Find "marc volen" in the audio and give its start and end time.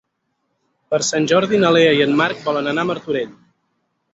2.23-2.73